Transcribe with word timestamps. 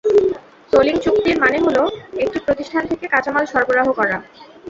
টোলিং 0.73 0.95
চুক্তির 0.97 1.37
মানে 1.39 1.57
হলো, 1.59 1.83
একটি 2.17 2.37
প্রতিষ্ঠান 2.39 2.83
থেকে 2.87 3.05
কাঁচামাল 3.07 3.45
সরবরাহ 3.45 3.87
করা 3.91 4.15
হবে। 4.17 4.27